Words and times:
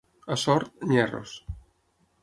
A 0.35 0.37
Sort, 0.43 0.73
nyerros. 0.93 1.37